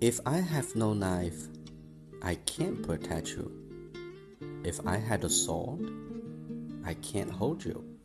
If 0.00 0.20
I 0.24 0.36
have 0.36 0.76
no 0.76 0.92
knife, 0.92 1.48
I 2.22 2.36
can't 2.36 2.86
protect 2.86 3.30
you. 3.30 3.50
If 4.62 4.78
I 4.86 4.96
had 4.96 5.24
a 5.24 5.28
sword, 5.28 5.90
I 6.84 6.94
can't 6.94 7.32
hold 7.32 7.64
you. 7.64 7.97